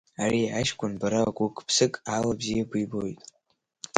[0.23, 3.21] Ари аҷкәын бара гәык-ԥсык ала бзиа бибоит.